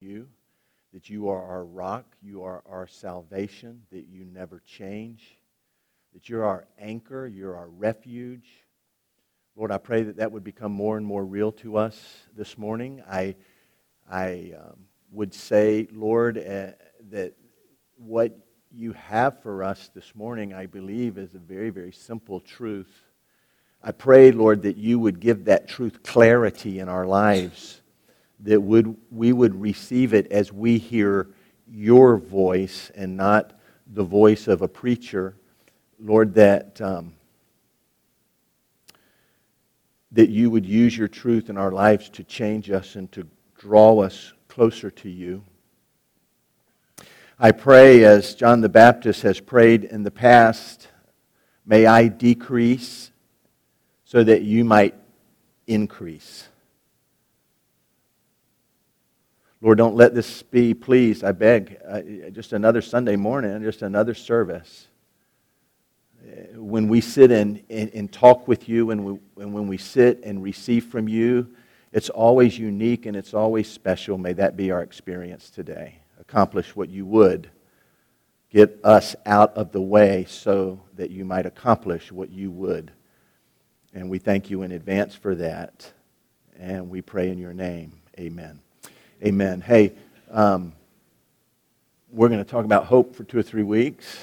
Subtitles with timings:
[0.00, 0.28] you,
[0.92, 5.38] that you are our rock, you are our salvation, that you never change,
[6.14, 8.48] that you're our anchor, you're our refuge.
[9.56, 13.02] Lord, I pray that that would become more and more real to us this morning.
[13.10, 13.36] I,
[14.10, 14.76] I um,
[15.12, 16.72] would say, Lord, uh,
[17.10, 17.34] that
[17.96, 18.36] what
[18.72, 22.90] you have for us this morning, I believe, is a very, very simple truth.
[23.82, 27.79] I pray, Lord, that you would give that truth clarity in our lives,
[28.42, 31.28] that would, we would receive it as we hear
[31.70, 33.52] your voice and not
[33.86, 35.36] the voice of a preacher.
[35.98, 37.14] Lord, that, um,
[40.12, 43.26] that you would use your truth in our lives to change us and to
[43.58, 45.44] draw us closer to you.
[47.38, 50.88] I pray, as John the Baptist has prayed in the past,
[51.64, 53.12] may I decrease
[54.04, 54.94] so that you might
[55.66, 56.49] increase.
[59.62, 64.14] Lord, don't let this be, please, I beg, uh, just another Sunday morning, just another
[64.14, 64.86] service.
[66.54, 70.22] When we sit and, and, and talk with you and, we, and when we sit
[70.24, 71.54] and receive from you,
[71.92, 74.16] it's always unique and it's always special.
[74.16, 77.50] May that be our experience today accomplish what you would.
[78.50, 82.92] Get us out of the way so that you might accomplish what you would.
[83.92, 85.92] And we thank you in advance for that.
[86.58, 87.92] And we pray in your name.
[88.18, 88.60] Amen.
[89.22, 89.60] Amen.
[89.60, 89.92] Hey,
[90.30, 90.72] um,
[92.10, 94.18] we're going to talk about hope for two or three weeks.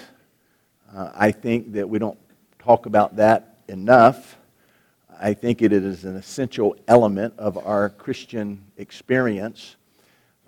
[0.91, 2.17] Uh, I think that we don't
[2.57, 4.37] talk about that enough.
[5.19, 9.75] I think it is an essential element of our Christian experience.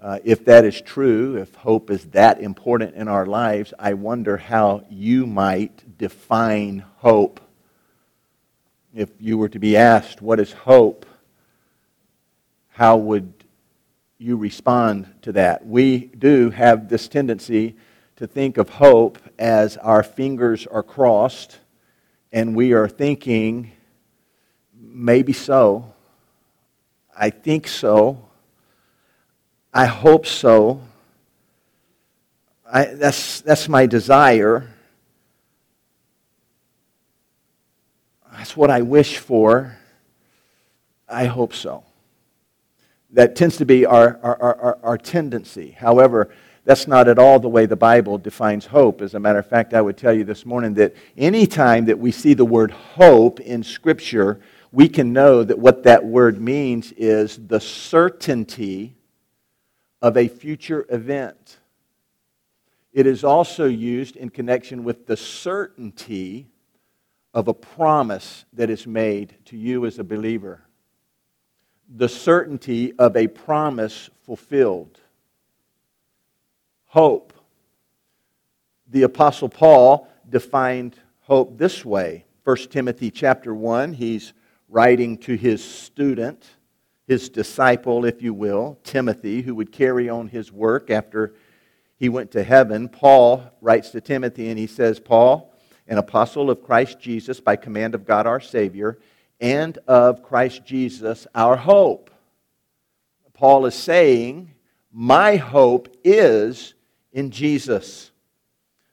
[0.02, 4.38] Uh, if that is true, if hope is that important in our lives, I wonder
[4.38, 7.39] how you might define hope.
[8.95, 11.06] If you were to be asked, What is hope?
[12.69, 13.34] how would
[14.22, 15.66] you respond to that?
[15.66, 17.78] We do have this tendency
[18.17, 21.58] to think of hope as our fingers are crossed
[22.34, 23.72] and we are thinking,
[24.78, 25.94] maybe so.
[27.18, 28.29] I think so.
[29.74, 30.81] I hope so.
[32.69, 34.69] I, that's, that's my desire.
[38.34, 39.78] That's what I wish for.
[41.08, 41.85] I hope so.
[43.12, 45.72] That tends to be our, our, our, our tendency.
[45.72, 46.30] However,
[46.66, 49.02] that's not at all the way the Bible defines hope.
[49.02, 51.97] As a matter of fact, I would tell you this morning that any time that
[51.97, 54.40] we see the word hope in Scripture,
[54.72, 58.96] we can know that what that word means is the certainty
[60.02, 61.58] of a future event.
[62.94, 66.47] It is also used in connection with the certainty
[67.34, 70.62] of a promise that is made to you as a believer.
[71.95, 75.00] The certainty of a promise fulfilled.
[76.85, 77.33] Hope.
[78.88, 82.25] The apostle Paul defined hope this way.
[82.44, 84.33] 1 Timothy chapter 1, he's
[84.69, 86.45] writing to his student
[87.09, 91.33] his disciple, if you will, Timothy, who would carry on his work after
[91.97, 92.88] he went to heaven.
[92.88, 95.51] Paul writes to Timothy and he says, Paul,
[95.88, 98.99] an apostle of Christ Jesus by command of God our Savior,
[99.39, 102.09] and of Christ Jesus our hope.
[103.33, 104.53] Paul is saying,
[104.91, 106.73] My hope is
[107.13, 108.11] in Jesus.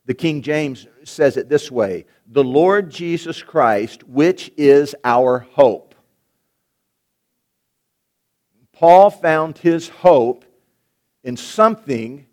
[0.05, 5.95] The King James says it this way The Lord Jesus Christ, which is our hope.
[8.73, 10.45] Paul found his hope
[11.25, 12.27] in something,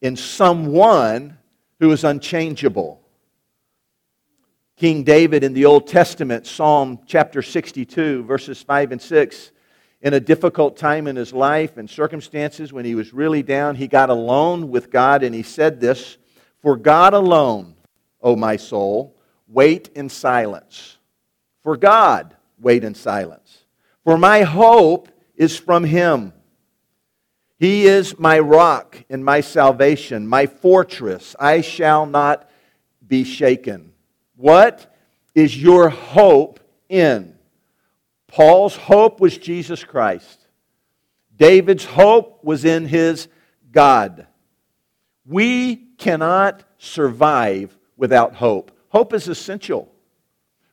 [0.00, 1.38] in someone
[1.80, 3.00] who is unchangeable.
[4.76, 9.50] King David in the Old Testament, Psalm chapter 62, verses 5 and 6,
[10.02, 13.88] in a difficult time in his life and circumstances when he was really down, he
[13.88, 16.18] got alone with God and he said this
[16.60, 17.74] For God alone,
[18.20, 19.16] O my soul,
[19.48, 20.98] wait in silence.
[21.62, 23.64] For God, wait in silence.
[24.04, 26.34] For my hope is from him.
[27.58, 31.34] He is my rock and my salvation, my fortress.
[31.40, 32.46] I shall not
[33.08, 33.94] be shaken.
[34.36, 34.94] What
[35.34, 37.34] is your hope in?
[38.28, 40.46] Paul's hope was Jesus Christ.
[41.36, 43.28] David's hope was in his
[43.72, 44.26] God.
[45.26, 48.72] We cannot survive without hope.
[48.88, 49.92] Hope is essential.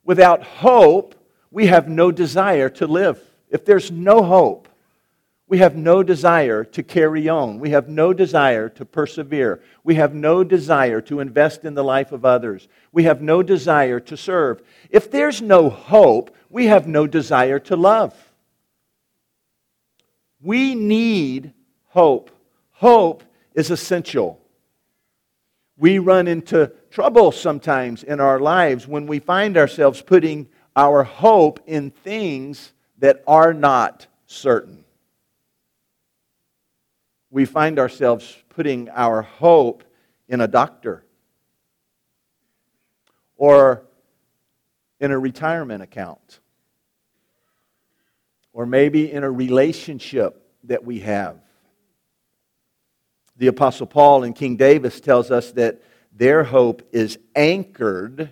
[0.06, 1.16] Without hope,
[1.52, 3.20] we have no desire to live.
[3.50, 4.68] If there's no hope,
[5.54, 7.60] we have no desire to carry on.
[7.60, 9.62] We have no desire to persevere.
[9.84, 12.68] We have no desire to invest in the life of others.
[12.92, 14.64] We have no desire to serve.
[14.90, 18.16] If there's no hope, we have no desire to love.
[20.42, 21.54] We need
[21.90, 22.32] hope.
[22.72, 23.24] Hope
[23.54, 24.42] is essential.
[25.78, 31.60] We run into trouble sometimes in our lives when we find ourselves putting our hope
[31.68, 34.83] in things that are not certain.
[37.34, 39.84] We find ourselves putting our hope
[40.28, 41.04] in a doctor
[43.38, 43.82] or
[45.00, 46.42] in a retirement account
[48.54, 51.38] or maybe in a relationship that we have.
[53.38, 55.82] The Apostle Paul and King Davis tells us that
[56.12, 58.32] their hope is anchored,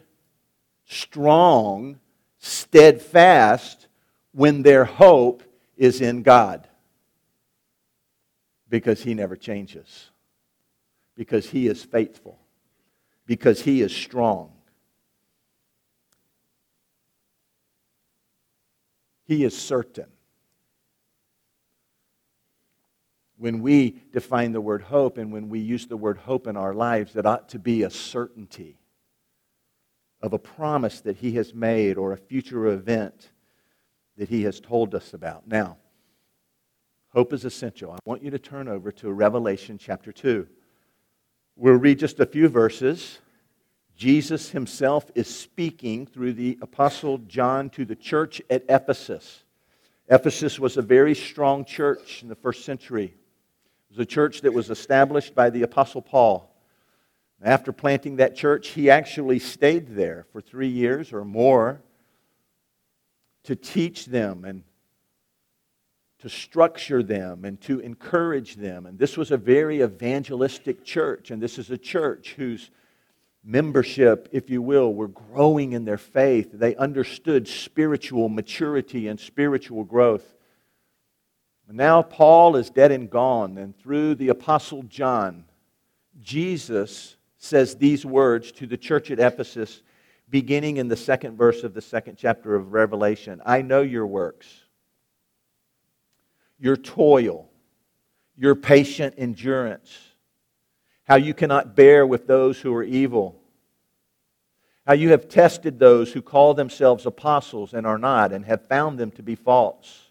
[0.85, 1.99] strong,
[2.37, 3.87] steadfast
[4.31, 5.41] when their hope
[5.75, 6.67] is in God.
[8.71, 10.09] Because he never changes.
[11.15, 12.39] Because he is faithful.
[13.27, 14.53] Because he is strong.
[19.25, 20.07] He is certain.
[23.37, 26.73] When we define the word hope and when we use the word hope in our
[26.73, 28.79] lives, it ought to be a certainty
[30.21, 33.31] of a promise that He has made or a future event
[34.17, 35.47] that He has told us about.
[35.47, 35.77] Now,
[37.13, 37.91] hope is essential.
[37.91, 40.47] I want you to turn over to Revelation chapter 2.
[41.55, 43.19] We'll read just a few verses
[44.01, 49.43] Jesus himself is speaking through the Apostle John to the church at Ephesus.
[50.09, 53.05] Ephesus was a very strong church in the first century.
[53.05, 56.51] It was a church that was established by the Apostle Paul.
[57.43, 61.83] After planting that church, he actually stayed there for three years or more
[63.43, 64.63] to teach them and
[66.21, 68.85] to structure them and to encourage them.
[68.85, 72.69] And this was a very evangelistic church, and this is a church whose
[73.43, 76.51] membership, if you will, were growing in their faith.
[76.53, 80.35] They understood spiritual maturity and spiritual growth.
[81.67, 85.45] Now Paul is dead and gone, and through the Apostle John,
[86.21, 89.81] Jesus says these words to the church at Ephesus,
[90.29, 94.60] beginning in the second verse of the second chapter of Revelation I know your works,
[96.61, 97.49] your toil,
[98.37, 100.11] your patient endurance
[101.11, 103.37] how you cannot bear with those who are evil,
[104.87, 108.97] how you have tested those who call themselves apostles and are not, and have found
[108.97, 110.09] them to be false.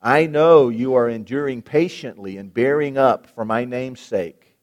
[0.00, 4.56] I know you are enduring patiently and bearing up for my name's sake,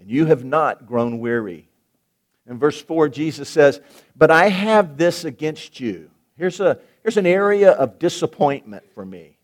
[0.00, 1.68] and you have not grown weary.
[2.48, 3.80] In verse 4, Jesus says,
[4.16, 6.10] But I have this against you.
[6.36, 9.36] Here's, a, here's an area of disappointment for me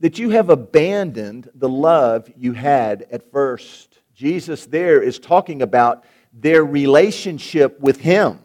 [0.00, 3.98] that you have abandoned the love you had at first.
[4.14, 8.40] Jesus there is talking about their relationship with Him.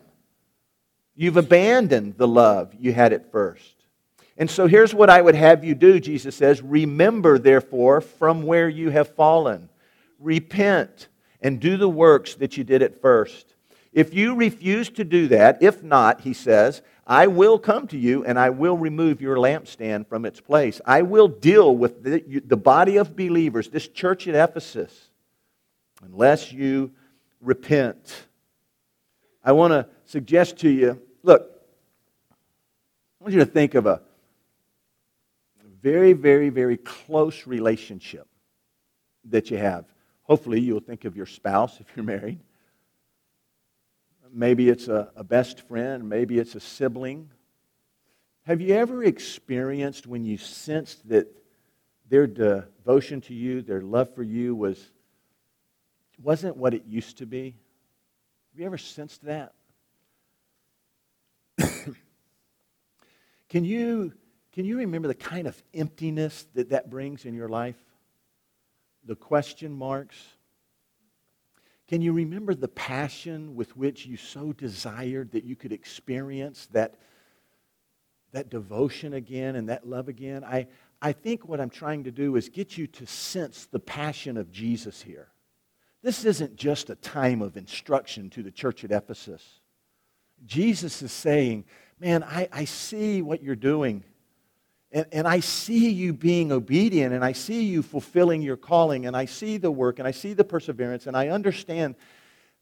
[1.16, 3.76] You've abandoned the love you had at first.
[4.38, 8.70] And so here's what I would have you do, Jesus says Remember, therefore, from where
[8.70, 9.70] you have fallen.
[10.18, 11.10] Repent
[11.42, 13.54] and do the works that you did at first.
[13.92, 18.24] If you refuse to do that, if not, he says, I will come to you
[18.24, 20.80] and I will remove your lampstand from its place.
[20.86, 25.10] I will deal with the, the body of believers, this church at Ephesus
[26.04, 26.92] unless you
[27.42, 28.28] repent.
[29.44, 31.50] I want to suggest to you look,
[32.32, 34.02] I want you to think of a
[35.82, 38.28] very, very, very close relationship
[39.26, 39.86] that you have.
[40.24, 42.40] Hopefully, you'll think of your spouse if you're married.
[44.32, 47.32] Maybe it's a, a best friend, maybe it's a sibling.
[48.46, 51.28] Have you ever experienced when you sensed that
[52.10, 54.92] their devotion to you, their love for you was
[56.22, 57.56] wasn't what it used to be.
[58.52, 59.54] Have you ever sensed that?
[63.50, 64.14] can, you,
[64.52, 67.78] can you remember the kind of emptiness that that brings in your life?
[69.06, 70.18] The question marks?
[71.90, 76.94] Can you remember the passion with which you so desired that you could experience that,
[78.32, 80.44] that devotion again and that love again?
[80.44, 80.68] I,
[81.02, 84.52] I think what I'm trying to do is get you to sense the passion of
[84.52, 85.30] Jesus here.
[86.04, 89.44] This isn't just a time of instruction to the church at Ephesus.
[90.46, 91.66] Jesus is saying,
[92.00, 94.04] Man, I, I see what you're doing.
[94.92, 99.16] And, and I see you being obedient, and I see you fulfilling your calling, and
[99.16, 101.96] I see the work, and I see the perseverance, and I understand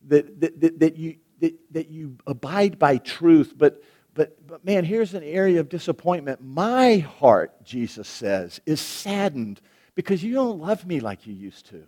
[0.08, 3.54] that, that, that, that you, that, that you abide by truth.
[3.58, 3.82] But,
[4.14, 6.42] but, but man, here's an area of disappointment.
[6.42, 9.62] My heart, Jesus says, is saddened
[9.96, 11.88] because you don't love me like you used to.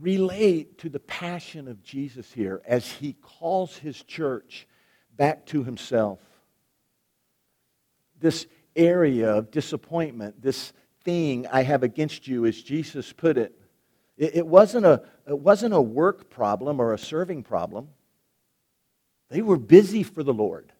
[0.00, 4.66] Relate to the passion of Jesus here as he calls his church
[5.16, 6.20] back to himself.
[8.20, 10.72] this area of disappointment, this
[11.04, 13.58] thing I have against you, as Jesus put it.
[14.16, 17.88] It, wasn't, a, it wasn't a work problem or a serving problem.
[19.30, 20.72] They were busy for the Lord.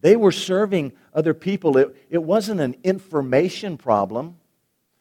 [0.00, 1.76] They were serving other people.
[1.76, 4.36] It, it wasn't an information problem.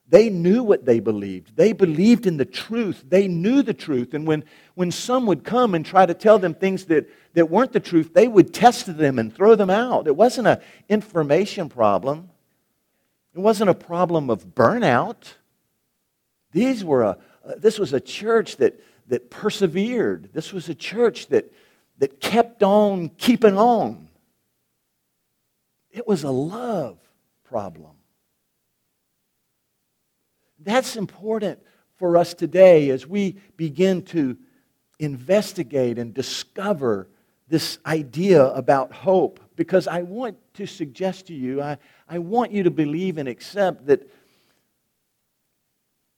[0.09, 1.55] They knew what they believed.
[1.55, 3.03] They believed in the truth.
[3.07, 4.15] They knew the truth.
[4.15, 7.73] And when, when some would come and try to tell them things that, that weren't
[7.73, 10.07] the truth, they would test them and throw them out.
[10.07, 12.29] It wasn't an information problem,
[13.35, 15.33] it wasn't a problem of burnout.
[16.51, 20.31] These were a, uh, this was a church that, that persevered.
[20.33, 21.53] This was a church that,
[21.99, 24.07] that kept on keeping on.
[25.91, 26.97] It was a love
[27.43, 27.98] problem.
[30.69, 31.57] That's important
[31.97, 34.37] for us today as we begin to
[34.99, 37.09] investigate and discover
[37.47, 39.39] this idea about hope.
[39.55, 43.87] Because I want to suggest to you, I, I want you to believe and accept
[43.87, 44.07] that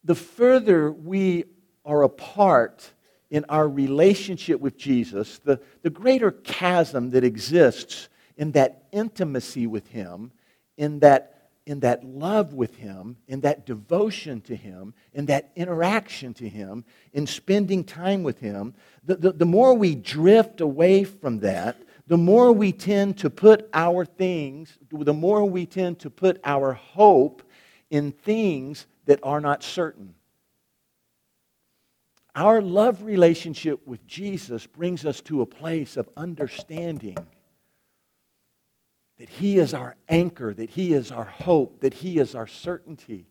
[0.04, 1.46] the further we
[1.86, 2.92] are apart
[3.30, 9.88] in our relationship with Jesus, the, the greater chasm that exists in that intimacy with
[9.88, 10.34] Him,
[10.76, 16.34] in that in that love with Him, in that devotion to Him, in that interaction
[16.36, 21.40] to Him, in spending time with Him, the, the, the, more we drift away from
[21.40, 26.42] that, the more we tend to put our things, the more we tend to put
[26.44, 27.44] our hope
[27.90, 30.16] in things that are not certain.
[32.34, 37.18] Our love relationship with Jesus brings us to a place of understanding
[39.22, 43.28] that He is our anchor, that He is our hope, that He is our certainty.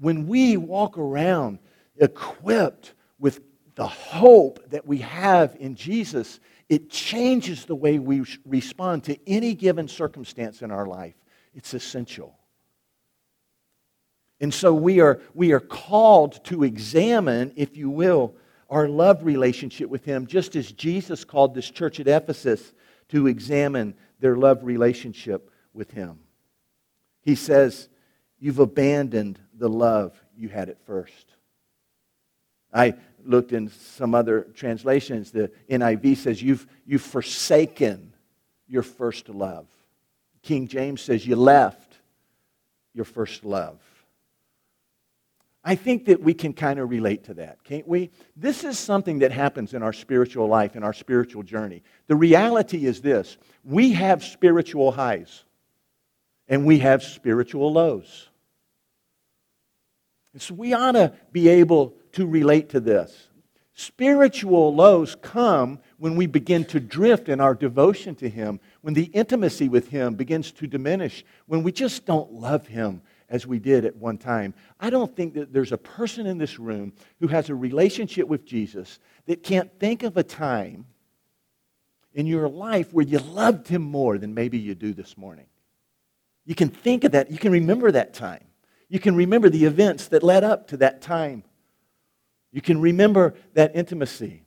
[0.00, 1.60] When we walk around
[1.96, 3.40] equipped with
[3.76, 9.54] the hope that we have in Jesus, it changes the way we respond to any
[9.54, 11.14] given circumstance in our life.
[11.54, 12.36] It's essential.
[14.40, 18.34] And so we are, we are called to examine, if you will,
[18.68, 22.74] our love relationship with Him, just as Jesus called this church at Ephesus
[23.10, 26.18] to examine their love relationship with Him.
[27.22, 27.88] He says,
[28.38, 31.34] You've abandoned the love you had at first.
[32.72, 32.94] I
[33.24, 35.30] looked in some other translations.
[35.30, 38.12] The NIV says, You've, you've forsaken
[38.66, 39.66] your first love.
[40.42, 41.98] King James says, You left
[42.92, 43.80] your first love.
[45.64, 48.10] I think that we can kind of relate to that, can't we?
[48.36, 51.82] This is something that happens in our spiritual life, in our spiritual journey.
[52.06, 55.44] The reality is this we have spiritual highs
[56.48, 58.28] and we have spiritual lows.
[60.34, 63.28] And so we ought to be able to relate to this.
[63.72, 69.04] Spiritual lows come when we begin to drift in our devotion to Him, when the
[69.04, 73.84] intimacy with Him begins to diminish, when we just don't love Him as we did
[73.84, 74.54] at one time.
[74.78, 78.44] I don't think that there's a person in this room who has a relationship with
[78.44, 80.86] Jesus that can't think of a time
[82.14, 85.46] in your life where you loved him more than maybe you do this morning.
[86.44, 87.30] You can think of that.
[87.30, 88.44] You can remember that time.
[88.88, 91.42] You can remember the events that led up to that time.
[92.52, 94.42] You can remember that intimacy.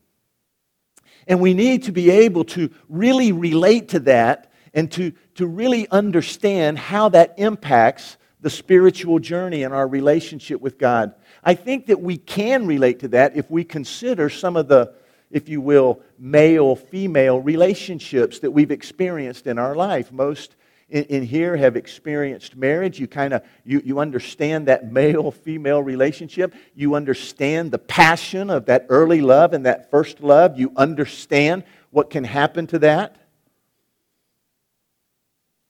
[1.27, 5.89] And we need to be able to really relate to that and to, to really
[5.89, 11.13] understand how that impacts the spiritual journey and our relationship with God.
[11.44, 14.94] I think that we can relate to that if we consider some of the,
[15.32, 20.12] if you will, male female relationships that we've experienced in our life.
[20.12, 20.56] Most
[20.89, 23.00] in, in here have experienced marriage.
[23.00, 26.53] You kind of you, you understand that male female relationship.
[26.75, 30.60] You understand the passion of that early love and that first love.
[30.60, 33.15] You understand what can happen to that.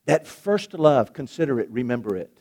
[0.04, 2.37] That first love, consider it, remember it.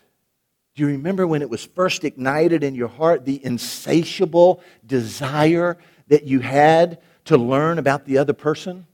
[0.78, 6.26] Do you remember when it was first ignited in your heart, the insatiable desire that
[6.26, 8.86] you had to learn about the other person?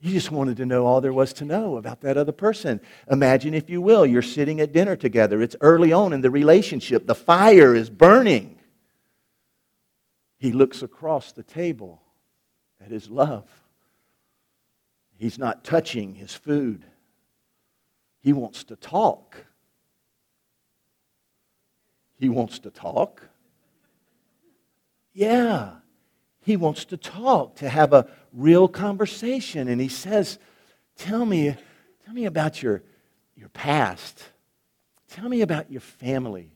[0.00, 2.80] You just wanted to know all there was to know about that other person.
[3.10, 5.42] Imagine, if you will, you're sitting at dinner together.
[5.42, 8.58] It's early on in the relationship, the fire is burning.
[10.38, 12.00] He looks across the table
[12.82, 13.46] at his love.
[15.18, 16.86] He's not touching his food,
[18.22, 19.44] he wants to talk.
[22.24, 23.28] He wants to talk.
[25.12, 25.72] Yeah,
[26.40, 29.68] he wants to talk, to have a real conversation.
[29.68, 30.38] And he says,
[30.96, 31.54] Tell me,
[32.06, 32.82] tell me about your,
[33.36, 34.24] your past.
[35.10, 36.50] Tell me about your family.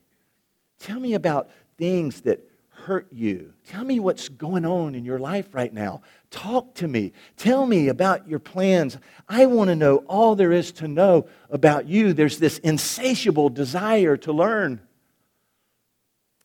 [0.79, 3.53] Tell me about things that hurt you.
[3.67, 6.01] Tell me what's going on in your life right now.
[6.31, 7.13] Talk to me.
[7.37, 8.97] Tell me about your plans.
[9.27, 12.13] I want to know all there is to know about you.
[12.13, 14.81] There's this insatiable desire to learn.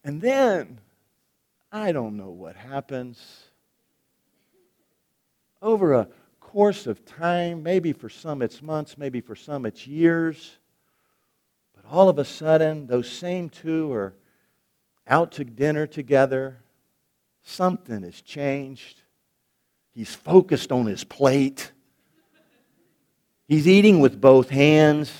[0.04, 0.78] And then,
[1.72, 3.20] I don't know what happens.
[5.62, 6.08] Over a
[6.40, 10.58] course of time, maybe for some it's months, maybe for some it's years,
[11.74, 14.14] but all of a sudden, those same two are
[15.08, 16.58] out to dinner together.
[17.42, 19.00] Something has changed.
[19.92, 21.72] He's focused on his plate.
[23.48, 25.12] He's eating with both hands.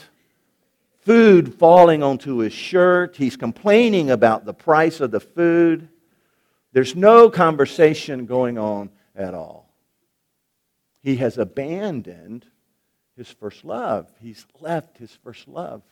[1.04, 3.16] Food falling onto his shirt.
[3.16, 5.88] He's complaining about the price of the food.
[6.72, 9.70] There's no conversation going on at all.
[11.02, 12.46] He has abandoned
[13.16, 14.10] his first love.
[14.20, 15.82] He's left his first love.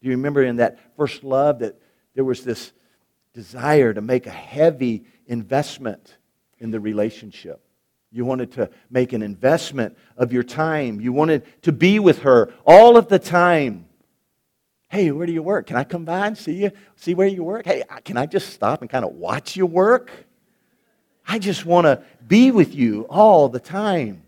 [0.00, 1.80] Do you remember in that first love that
[2.14, 2.72] there was this
[3.34, 6.16] desire to make a heavy investment
[6.58, 7.60] in the relationship?
[8.10, 11.00] You wanted to make an investment of your time.
[11.00, 13.84] You wanted to be with her all of the time.
[14.88, 15.66] Hey, where do you work?
[15.66, 16.70] Can I come by and see you?
[16.94, 17.66] See where you work?
[17.66, 20.10] Hey, can I just stop and kind of watch you work?
[21.26, 24.22] I just want to be with you all the time.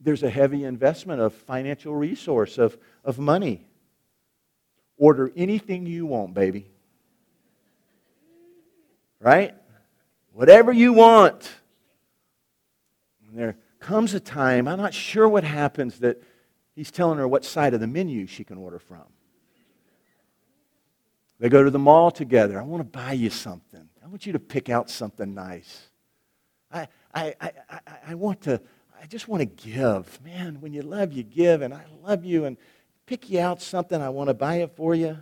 [0.00, 3.66] There's a heavy investment of financial resource, of, of money.
[4.96, 6.70] Order anything you want, baby.
[9.20, 9.54] Right?
[10.32, 11.50] Whatever you want.
[13.28, 16.22] And there comes a time, I'm not sure what happens, that
[16.74, 19.04] he's telling her what side of the menu she can order from.
[21.40, 22.58] They go to the mall together.
[22.58, 23.88] I want to buy you something.
[24.04, 25.88] I want you to pick out something nice.
[26.72, 28.60] I, I, I, I, I want to,
[29.00, 30.18] I just want to give.
[30.24, 32.56] Man, when you love, you give, and I love you, and
[33.06, 34.00] pick you out something.
[34.00, 35.16] I want to buy it for you.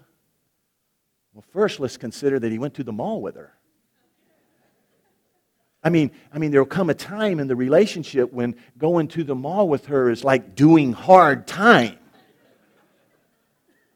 [1.34, 3.55] Well, first, let's consider that he went to the mall with her.
[5.86, 9.36] I mean, I mean, there'll come a time in the relationship when going to the
[9.36, 11.96] mall with her is like doing hard time.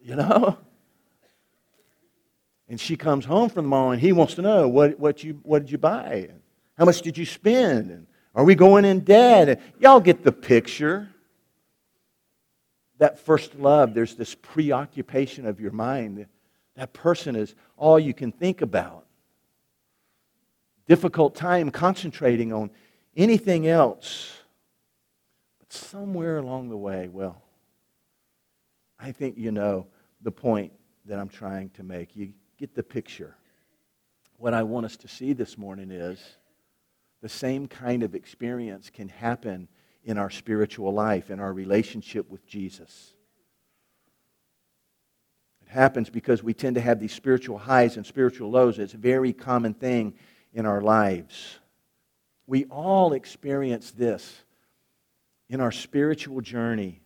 [0.00, 0.57] You know?
[2.68, 5.40] And she comes home from the mall and he wants to know what, what, you,
[5.42, 6.29] what did you buy?
[6.31, 6.40] And
[6.79, 7.90] How much did you spend?
[7.90, 9.48] And are we going in debt?
[9.48, 11.09] And y'all get the picture.
[12.98, 16.24] That first love, there's this preoccupation of your mind.
[16.76, 19.07] That person is all you can think about
[20.90, 22.68] difficult time concentrating on
[23.16, 24.33] anything else.
[25.61, 27.40] But somewhere along the way, well,
[28.98, 29.87] I think you know
[30.20, 30.72] the point
[31.07, 32.16] that I'm trying to make.
[32.16, 33.37] You get the picture.
[34.37, 36.18] What I want us to see this morning is
[37.22, 39.68] the same kind of experience can happen
[40.03, 43.14] in our spiritual life, in our relationship with Jesus.
[45.62, 48.81] It happens because we tend to have these spiritual highs and spiritual lows.
[48.81, 50.14] It's a very common thing
[50.52, 51.58] in our lives.
[52.46, 54.42] We all experience this
[55.48, 57.00] in our spiritual journey.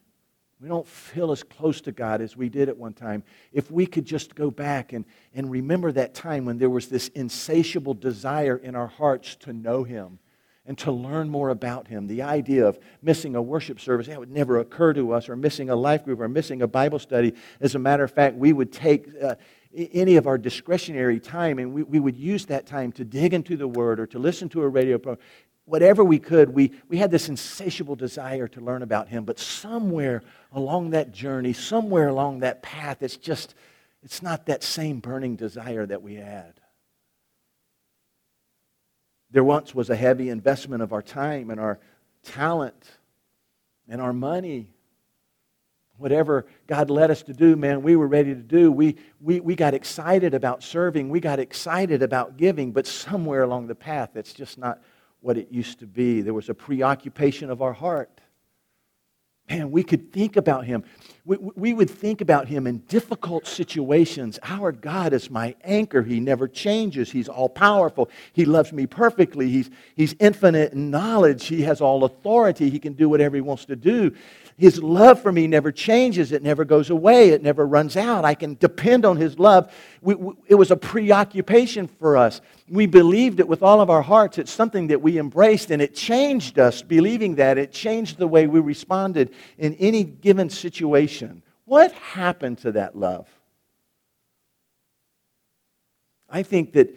[0.61, 3.23] We don't feel as close to God as we did at one time.
[3.53, 5.05] If we could just go back and,
[5.35, 9.85] and remember that time when there was this insatiable desire in our hearts to know
[9.85, 10.19] Him
[10.67, 12.07] and to learn more about Him.
[12.07, 15.69] The idea of missing a worship service, that would never occur to us, or missing
[15.69, 17.35] a life group, or missing a Bible study.
[17.61, 19.35] As a matter of fact, we would take uh,
[19.75, 23.57] any of our discretionary time, and we, we would use that time to dig into
[23.57, 25.25] the Word or to listen to a radio program.
[25.67, 29.25] Whatever we could, we, we had this insatiable desire to learn about Him.
[29.25, 33.55] But somewhere along that journey, somewhere along that path, it's just,
[34.03, 36.61] it's not that same burning desire that we had.
[39.31, 41.81] There once was a heavy investment of our time and our
[42.23, 42.99] talent
[43.89, 44.69] and our money
[45.97, 48.73] Whatever God led us to do, man, we were ready to do.
[48.73, 51.09] We, we, we got excited about serving.
[51.09, 54.81] We got excited about giving, but somewhere along the path, it's just not
[55.21, 56.21] what it used to be.
[56.21, 58.21] There was a preoccupation of our heart.
[59.49, 60.85] Man, we could think about him.
[61.27, 64.39] We, we would think about him in difficult situations.
[64.43, 66.03] Our God is my anchor.
[66.03, 67.11] He never changes.
[67.11, 68.11] He's all powerful.
[68.33, 69.51] He loves me perfectly.
[69.51, 71.45] He's, he's infinite in knowledge.
[71.47, 72.71] He has all authority.
[72.71, 74.15] He can do whatever he wants to do.
[74.57, 78.25] His love for me never changes, it never goes away, it never runs out.
[78.25, 79.73] I can depend on His love.
[80.01, 82.41] We, we, it was a preoccupation for us.
[82.69, 84.39] We believed it with all of our hearts.
[84.39, 87.59] It's something that we embraced, and it changed us believing that.
[87.59, 91.43] It changed the way we responded in any given situation.
[91.65, 93.29] What happened to that love?
[96.29, 96.95] I think that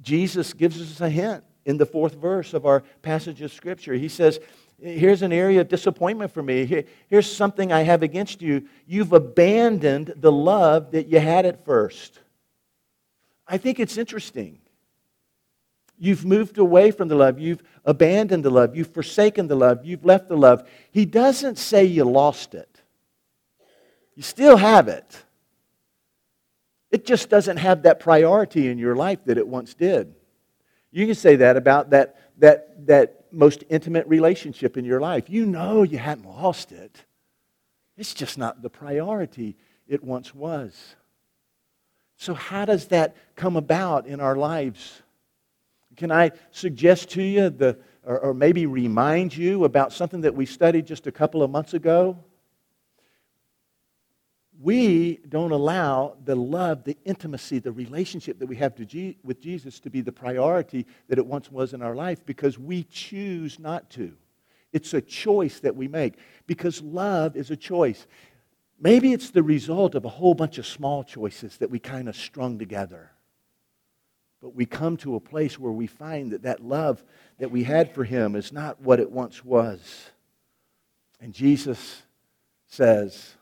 [0.00, 3.94] Jesus gives us a hint in the fourth verse of our passage of Scripture.
[3.94, 4.40] He says,
[4.80, 6.64] Here's an area of disappointment for me.
[6.64, 8.68] Here, here's something I have against you.
[8.86, 12.20] You've abandoned the love that you had at first.
[13.46, 14.60] I think it's interesting
[15.98, 17.40] You've moved away from the love.
[17.40, 18.76] You've abandoned the love.
[18.76, 19.84] You've forsaken the love.
[19.84, 20.68] You've left the love.
[20.92, 22.68] He doesn't say you lost it.
[24.14, 25.24] You still have it.
[26.90, 30.14] It just doesn't have that priority in your life that it once did.
[30.90, 35.28] You can say that about that, that, that most intimate relationship in your life.
[35.28, 37.04] You know you hadn't lost it.
[37.96, 40.94] It's just not the priority it once was.
[42.16, 45.02] So, how does that come about in our lives?
[45.96, 50.46] Can I suggest to you, the, or, or maybe remind you about something that we
[50.46, 52.18] studied just a couple of months ago?
[54.60, 58.74] We don't allow the love, the intimacy, the relationship that we have
[59.22, 62.82] with Jesus to be the priority that it once was in our life because we
[62.84, 64.12] choose not to.
[64.72, 66.14] It's a choice that we make
[66.46, 68.06] because love is a choice.
[68.80, 72.16] Maybe it's the result of a whole bunch of small choices that we kind of
[72.16, 73.12] strung together.
[74.40, 77.04] But we come to a place where we find that that love
[77.38, 80.10] that we had for him is not what it once was.
[81.20, 82.02] And Jesus
[82.66, 83.34] says,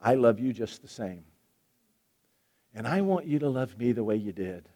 [0.00, 1.24] I love you just the same.
[2.74, 4.68] And I want you to love me the way you did.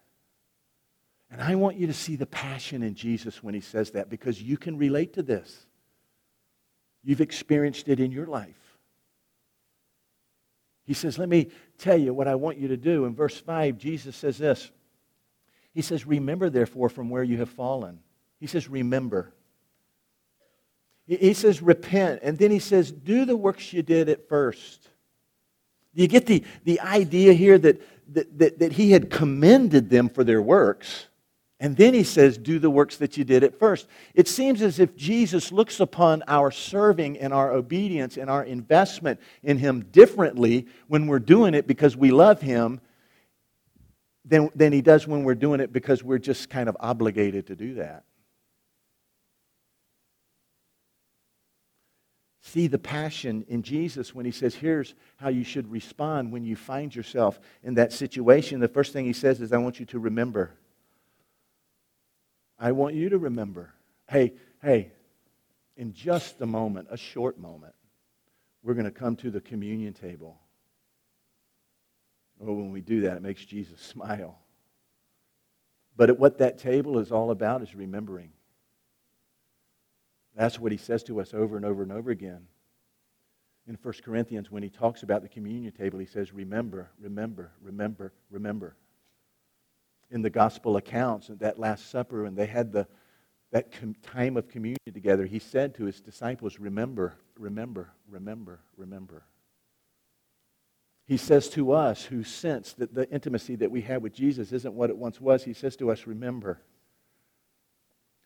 [1.31, 4.43] And I want you to see the passion in Jesus when he says that because
[4.43, 5.67] you can relate to this.
[7.05, 8.57] You've experienced it in your life.
[10.85, 13.05] He says, Let me tell you what I want you to do.
[13.05, 14.71] In verse 5, Jesus says this
[15.73, 18.01] He says, Remember, therefore, from where you have fallen.
[18.41, 19.33] He says, Remember.
[21.07, 22.21] He says, Repent.
[22.23, 24.90] And then he says, Do the works you did at first.
[25.95, 27.83] Do you get the, the idea here that,
[28.15, 31.07] that, that, that he had commended them for their works?
[31.59, 33.87] And then he says, Do the works that you did at first.
[34.15, 39.21] It seems as if Jesus looks upon our serving and our obedience and our investment
[39.43, 42.81] in him differently when we're doing it because we love him
[44.25, 47.57] than, than he does when we're doing it because we're just kind of obligated to
[47.57, 48.05] do that.
[52.51, 56.57] See the passion in Jesus when he says, Here's how you should respond when you
[56.57, 58.61] find yourself in that situation.
[58.61, 60.53] The first thing he says is, I want you to remember.
[62.59, 63.73] I want you to remember.
[64.09, 64.93] Hey, hey,
[65.77, 67.75] in just a moment, a short moment,
[68.63, 70.39] we're going to come to the communion table.
[72.43, 74.39] Oh, when we do that, it makes Jesus smile.
[75.97, 78.33] But what that table is all about is remembering.
[80.37, 82.47] That's what he says to us over and over and over again.
[83.67, 88.13] In 1 Corinthians, when he talks about the communion table, he says, Remember, remember, remember,
[88.31, 88.77] remember.
[90.11, 92.87] In the gospel accounts, at that Last Supper, when they had the,
[93.53, 99.25] that time of communion together, he said to his disciples, Remember, remember, remember, remember.
[101.07, 104.75] He says to us who sense that the intimacy that we have with Jesus isn't
[104.75, 106.61] what it once was, he says to us, Remember.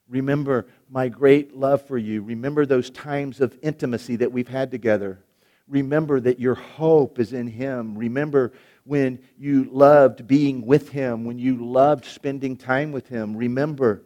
[0.08, 2.22] Remember my great love for you.
[2.22, 5.20] Remember those times of intimacy that we've had together.
[5.66, 7.96] Remember that your hope is in Him.
[7.96, 8.52] Remember
[8.84, 13.34] when you loved being with Him, when you loved spending time with Him.
[13.36, 14.02] Remember.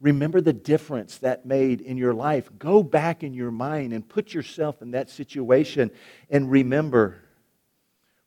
[0.00, 2.50] Remember the difference that made in your life.
[2.58, 5.90] Go back in your mind and put yourself in that situation
[6.30, 7.16] and remember.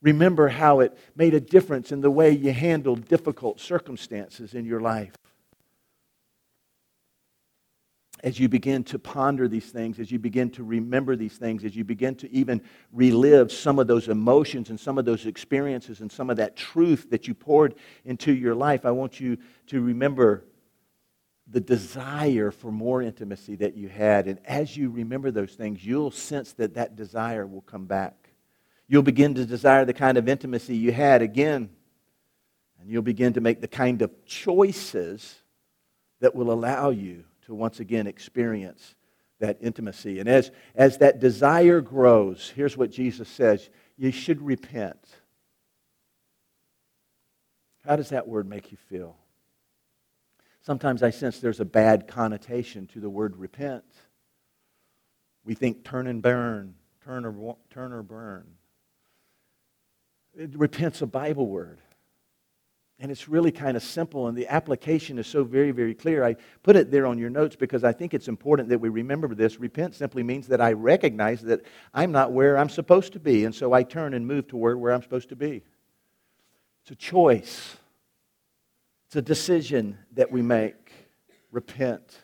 [0.01, 4.81] Remember how it made a difference in the way you handled difficult circumstances in your
[4.81, 5.13] life
[8.23, 11.75] as you begin to ponder these things, as you begin to remember these things, as
[11.75, 16.11] you begin to even relive some of those emotions and some of those experiences and
[16.11, 20.45] some of that truth that you poured into your life, I want you to remember
[21.47, 24.27] the desire for more intimacy that you had.
[24.27, 28.29] And as you remember those things, you'll sense that that desire will come back.
[28.87, 31.69] You'll begin to desire the kind of intimacy you had again.
[32.79, 35.41] And you'll begin to make the kind of choices
[36.19, 38.95] that will allow you to once again experience
[39.39, 40.21] that intimacy.
[40.21, 45.05] And as, as that desire grows, here's what Jesus says you should repent.
[47.85, 49.17] How does that word make you feel?
[50.61, 53.83] Sometimes I sense there's a bad connotation to the word repent.
[55.43, 58.45] We think turn and burn, turn or, turn or burn.
[60.53, 61.79] Repent's a Bible word.
[63.01, 66.23] And it's really kind of simple, and the application is so very, very clear.
[66.23, 69.33] I put it there on your notes because I think it's important that we remember
[69.33, 69.59] this.
[69.59, 73.55] Repent simply means that I recognize that I'm not where I'm supposed to be, and
[73.55, 75.63] so I turn and move toward where I'm supposed to be.
[76.83, 77.75] It's a choice,
[79.07, 80.91] it's a decision that we make.
[81.51, 82.19] Repent.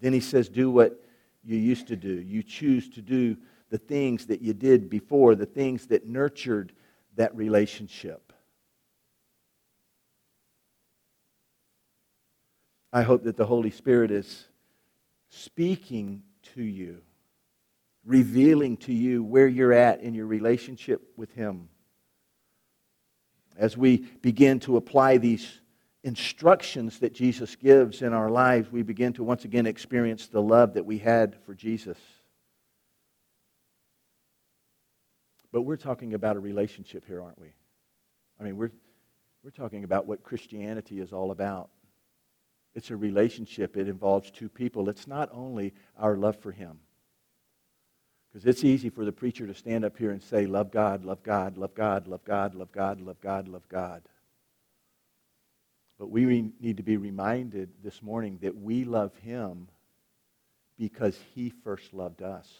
[0.00, 1.02] Then he says, Do what
[1.42, 2.12] you used to do.
[2.12, 3.36] You choose to do
[3.70, 6.74] the things that you did before, the things that nurtured
[7.16, 8.23] that relationship.
[12.94, 14.46] I hope that the Holy Spirit is
[15.28, 16.22] speaking
[16.54, 16.98] to you,
[18.04, 21.68] revealing to you where you're at in your relationship with Him.
[23.56, 25.60] As we begin to apply these
[26.04, 30.74] instructions that Jesus gives in our lives, we begin to once again experience the love
[30.74, 31.98] that we had for Jesus.
[35.50, 37.54] But we're talking about a relationship here, aren't we?
[38.38, 38.70] I mean, we're,
[39.42, 41.70] we're talking about what Christianity is all about.
[42.74, 43.76] It's a relationship.
[43.76, 44.88] It involves two people.
[44.88, 46.78] It's not only our love for Him.
[48.32, 51.22] Because it's easy for the preacher to stand up here and say, Love God, love
[51.22, 54.02] God, love God, love God, love God, love God, love God.
[55.98, 59.68] But we need to be reminded this morning that we love Him
[60.76, 62.52] because He first loved us.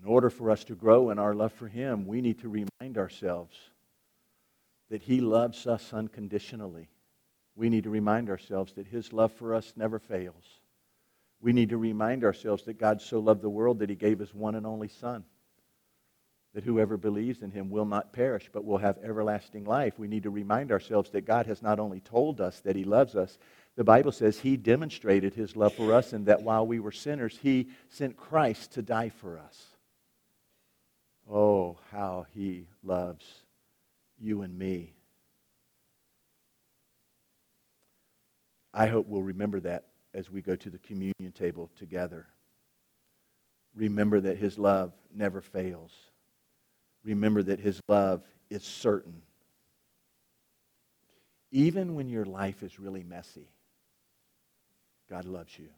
[0.00, 2.96] In order for us to grow in our love for Him, we need to remind
[2.96, 3.56] ourselves
[4.88, 6.88] that He loves us unconditionally
[7.56, 10.44] we need to remind ourselves that His love for us never fails.
[11.40, 14.34] We need to remind ourselves that God so loved the world that He gave His
[14.34, 15.24] one and only Son,
[16.54, 19.98] that whoever believes in Him will not perish but will have everlasting life.
[19.98, 23.16] We need to remind ourselves that God has not only told us that He loves
[23.16, 23.38] us,
[23.74, 27.38] the Bible says He demonstrated His love for us and that while we were sinners,
[27.40, 29.66] He sent Christ to die for us.
[31.30, 33.24] Oh, how He loves
[34.18, 34.95] you and me.
[38.78, 42.26] I hope we'll remember that as we go to the communion table together.
[43.74, 45.92] Remember that His love never fails.
[47.02, 49.22] Remember that His love is certain.
[51.50, 53.48] Even when your life is really messy,
[55.08, 55.70] God loves you.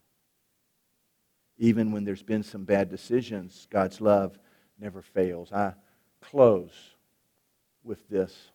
[1.56, 4.36] Even when there's been some bad decisions, God's love
[4.76, 5.52] never fails.
[5.52, 5.74] I
[6.20, 6.72] close
[7.84, 8.50] with this.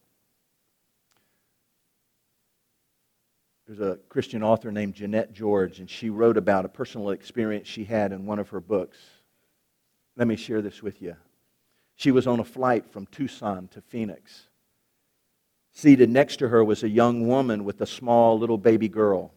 [3.75, 7.85] There's a Christian author named Jeanette George, and she wrote about a personal experience she
[7.85, 8.99] had in one of her books.
[10.15, 11.15] Let me share this with you.
[11.95, 14.47] She was on a flight from Tucson to Phoenix.
[15.71, 19.33] Seated next to her was a young woman with a small little baby girl.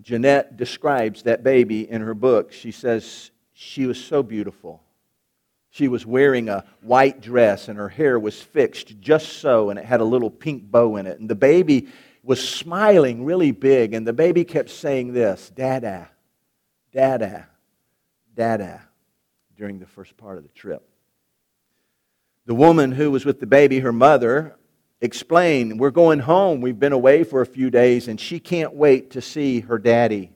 [0.00, 2.50] Jeanette describes that baby in her book.
[2.50, 4.82] She says she was so beautiful.
[5.68, 9.84] She was wearing a white dress and her hair was fixed just so, and it
[9.84, 11.20] had a little pink bow in it.
[11.20, 11.88] And the baby
[12.28, 16.10] was smiling really big, and the baby kept saying this Dada,
[16.92, 17.48] Dada,
[18.34, 18.82] Dada
[19.56, 20.86] during the first part of the trip.
[22.44, 24.56] The woman who was with the baby, her mother,
[25.00, 26.60] explained, We're going home.
[26.60, 30.30] We've been away for a few days, and she can't wait to see her daddy.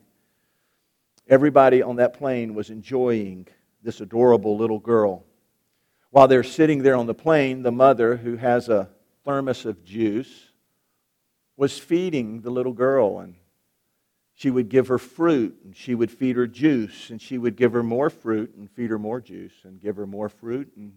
[1.27, 3.45] Everybody on that plane was enjoying
[3.83, 5.25] this adorable little girl.
[6.09, 8.89] While they're sitting there on the plane, the mother, who has a
[9.23, 10.52] thermos of juice,
[11.55, 13.35] was feeding the little girl and
[14.33, 17.73] she would give her fruit and she would feed her juice and she would give
[17.73, 20.93] her more fruit and feed her more juice and give her more fruit and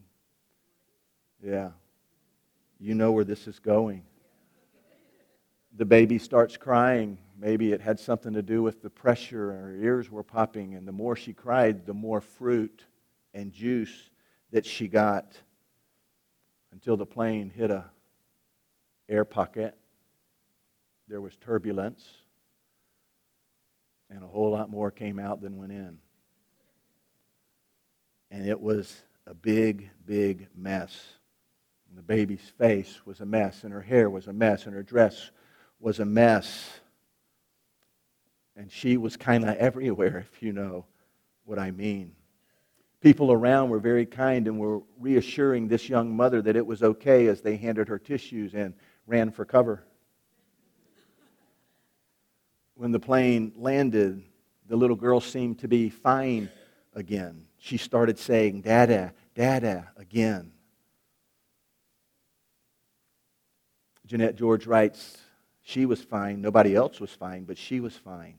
[1.42, 1.70] yeah.
[2.78, 4.02] You know where this is going.
[5.76, 7.18] The baby starts crying.
[7.38, 10.88] Maybe it had something to do with the pressure and her ears were popping and
[10.88, 12.84] the more she cried the more fruit
[13.34, 14.10] and juice
[14.50, 15.36] that she got
[16.72, 17.84] until the plane hit a
[19.08, 19.76] air pocket
[21.08, 22.04] there was turbulence,
[24.10, 25.98] and a whole lot more came out than went in.
[28.30, 28.94] And it was
[29.26, 30.96] a big, big mess.
[31.88, 34.82] And the baby's face was a mess, and her hair was a mess, and her
[34.82, 35.30] dress
[35.78, 36.80] was a mess.
[38.56, 40.86] And she was kind of everywhere, if you know
[41.44, 42.12] what I mean.
[43.00, 47.28] People around were very kind and were reassuring this young mother that it was okay
[47.28, 48.74] as they handed her tissues and
[49.06, 49.84] ran for cover
[52.76, 54.22] when the plane landed,
[54.68, 56.50] the little girl seemed to be fine
[56.94, 57.46] again.
[57.58, 60.52] She started saying, Dada, Dada, again.
[64.06, 65.18] Jeanette George writes,
[65.62, 66.40] she was fine.
[66.40, 68.36] Nobody else was fine, but she was fine.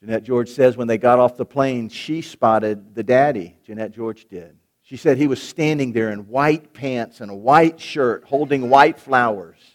[0.00, 3.56] Jeanette George says when they got off the plane, she spotted the daddy.
[3.64, 4.58] Jeanette George did.
[4.82, 8.98] She said he was standing there in white pants and a white shirt holding white
[8.98, 9.71] flowers.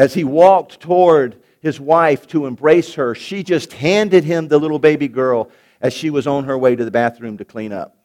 [0.00, 4.78] As he walked toward his wife to embrace her, she just handed him the little
[4.78, 7.98] baby girl as she was on her way to the bathroom to clean up.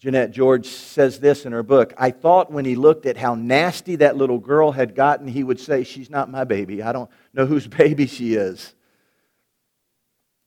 [0.00, 3.94] Jeanette George says this in her book I thought when he looked at how nasty
[3.96, 6.82] that little girl had gotten, he would say, She's not my baby.
[6.82, 8.74] I don't know whose baby she is.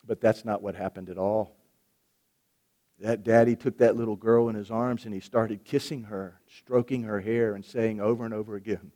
[0.05, 1.55] But that's not what happened at all.
[2.99, 7.03] That daddy took that little girl in his arms and he started kissing her, stroking
[7.03, 8.91] her hair, and saying over and over again,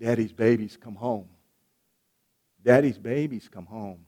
[0.00, 1.28] Daddy's babies come home.
[2.62, 4.04] Daddy's babies come home.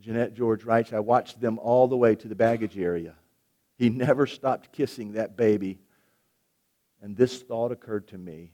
[0.00, 3.14] Jeanette George writes, I watched them all the way to the baggage area.
[3.76, 5.78] He never stopped kissing that baby.
[7.00, 8.52] And this thought occurred to me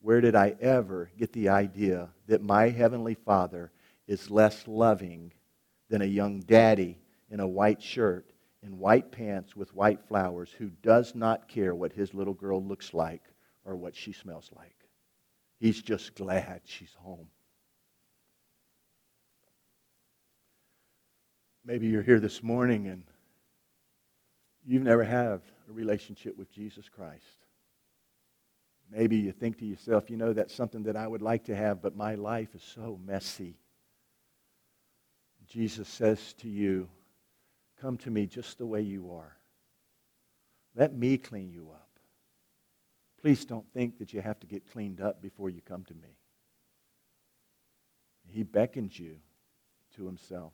[0.00, 3.72] where did I ever get the idea that my Heavenly Father
[4.06, 5.32] is less loving
[5.88, 8.30] than a young daddy in a white shirt
[8.62, 12.94] and white pants with white flowers who does not care what his little girl looks
[12.94, 13.22] like
[13.64, 14.75] or what she smells like?
[15.58, 17.28] He's just glad she's home.
[21.64, 23.02] Maybe you're here this morning and
[24.64, 27.24] you've never had a relationship with Jesus Christ.
[28.90, 31.82] Maybe you think to yourself, you know, that's something that I would like to have,
[31.82, 33.56] but my life is so messy.
[35.48, 36.88] Jesus says to you,
[37.80, 39.36] Come to me just the way you are.
[40.74, 41.85] Let me clean you up.
[43.20, 46.16] Please don't think that you have to get cleaned up before you come to me.
[48.28, 49.16] He beckons you
[49.96, 50.52] to himself.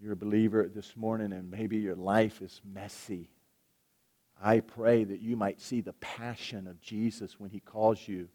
[0.00, 3.30] You're a believer this morning, and maybe your life is messy.
[4.42, 8.28] I pray that you might see the passion of Jesus when he calls you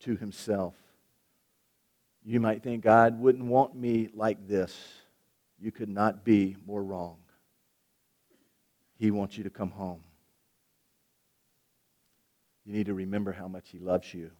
[0.00, 0.74] to himself.
[2.24, 4.76] You might think God wouldn't want me like this.
[5.58, 7.16] You could not be more wrong.
[8.96, 10.04] He wants you to come home.
[12.64, 14.30] You need to remember how much he loves you.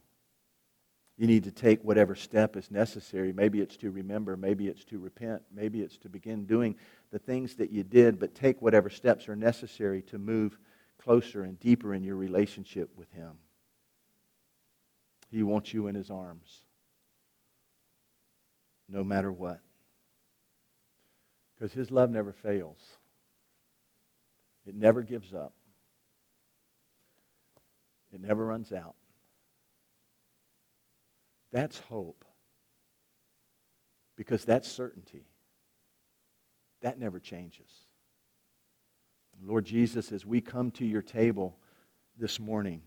[1.18, 3.32] You need to take whatever step is necessary.
[3.32, 6.76] Maybe it's to remember, maybe it's to repent, maybe it's to begin doing
[7.10, 10.58] the things that you did, but take whatever steps are necessary to move
[10.98, 13.32] closer and deeper in your relationship with Him.
[15.30, 16.62] He wants you in His arms,
[18.88, 19.60] no matter what.
[21.54, 22.80] Because His love never fails,
[24.66, 25.52] it never gives up,
[28.12, 28.94] it never runs out.
[31.52, 32.24] That's hope.
[34.16, 35.26] Because that's certainty.
[36.82, 37.70] That never changes.
[39.44, 41.56] Lord Jesus, as we come to your table
[42.18, 42.82] this morning,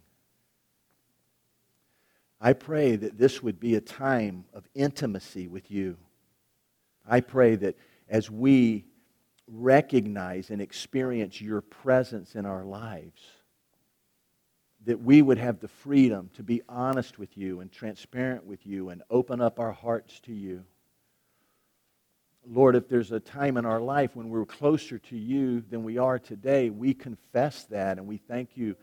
[2.40, 5.98] I pray that this would be a time of intimacy with you.
[7.08, 8.86] I pray that as we
[9.48, 13.22] recognize and experience your presence in our lives,
[14.86, 18.90] that we would have the freedom to be honest with you and transparent with you
[18.90, 20.64] and open up our hearts to you.
[22.48, 25.98] Lord, if there's a time in our life when we're closer to you than we
[25.98, 28.76] are today, we confess that and we thank you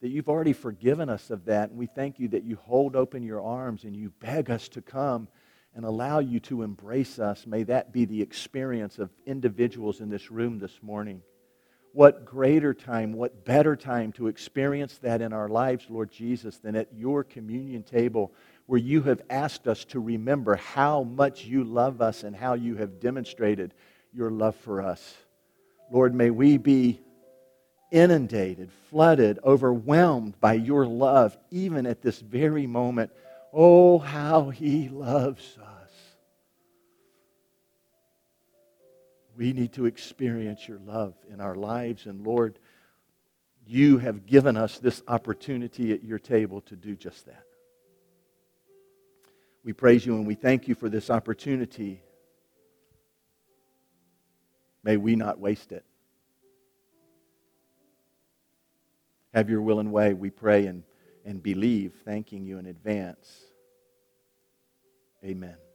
[0.00, 1.70] that you've already forgiven us of that.
[1.70, 4.82] And we thank you that you hold open your arms and you beg us to
[4.82, 5.28] come
[5.74, 7.46] and allow you to embrace us.
[7.46, 11.22] May that be the experience of individuals in this room this morning.
[11.92, 16.76] What greater time, what better time to experience that in our lives, Lord Jesus, than
[16.76, 18.32] at your communion table
[18.66, 22.76] where you have asked us to remember how much you love us and how you
[22.76, 23.72] have demonstrated
[24.12, 25.16] your love for us.
[25.90, 27.00] Lord, may we be
[27.90, 33.10] inundated, flooded, overwhelmed by your love, even at this very moment.
[33.52, 35.77] Oh, how he loves us.
[39.38, 42.06] We need to experience your love in our lives.
[42.06, 42.58] And Lord,
[43.64, 47.44] you have given us this opportunity at your table to do just that.
[49.62, 52.02] We praise you and we thank you for this opportunity.
[54.82, 55.84] May we not waste it.
[59.34, 60.82] Have your will and way, we pray and,
[61.24, 63.30] and believe, thanking you in advance.
[65.24, 65.67] Amen.